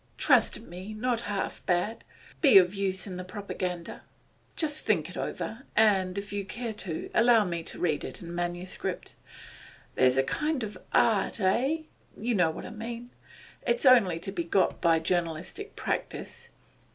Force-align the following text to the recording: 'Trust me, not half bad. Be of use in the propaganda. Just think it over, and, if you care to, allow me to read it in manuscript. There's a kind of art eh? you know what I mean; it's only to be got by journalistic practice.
'Trust 0.17 0.61
me, 0.61 0.95
not 0.95 1.19
half 1.29 1.63
bad. 1.67 2.03
Be 2.41 2.57
of 2.57 2.73
use 2.73 3.05
in 3.05 3.17
the 3.17 3.23
propaganda. 3.23 4.01
Just 4.55 4.83
think 4.83 5.11
it 5.11 5.15
over, 5.15 5.61
and, 5.75 6.17
if 6.17 6.33
you 6.33 6.43
care 6.43 6.73
to, 6.73 7.11
allow 7.13 7.45
me 7.45 7.61
to 7.61 7.77
read 7.77 8.03
it 8.03 8.19
in 8.19 8.33
manuscript. 8.33 9.13
There's 9.93 10.17
a 10.17 10.23
kind 10.23 10.63
of 10.63 10.75
art 10.91 11.39
eh? 11.39 11.81
you 12.17 12.33
know 12.33 12.49
what 12.49 12.65
I 12.65 12.71
mean; 12.71 13.11
it's 13.61 13.85
only 13.85 14.17
to 14.21 14.31
be 14.31 14.43
got 14.43 14.81
by 14.81 14.97
journalistic 14.97 15.75
practice. 15.75 16.49